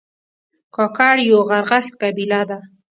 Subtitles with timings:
[0.75, 2.59] کاکړ یو غرغښت قبیله ده